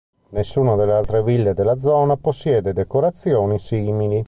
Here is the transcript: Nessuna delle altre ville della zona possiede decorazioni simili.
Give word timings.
Nessuna 0.29 0.75
delle 0.75 0.93
altre 0.93 1.21
ville 1.21 1.53
della 1.53 1.77
zona 1.77 2.17
possiede 2.17 2.73
decorazioni 2.73 3.59
simili. 3.59 4.19